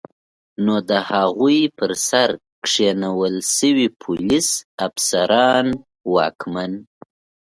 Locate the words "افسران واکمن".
4.87-6.71